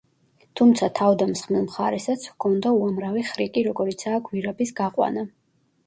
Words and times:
თუმცა 0.59 0.87
თავდამსხმელ 0.99 1.67
მხარესაც 1.67 2.27
ჰქონდა 2.31 2.73
უამრავი 2.81 3.27
ხრიკი 3.31 3.67
როგორიცაა 3.71 4.27
გვირაბის 4.31 4.79
გაყვანა. 4.85 5.33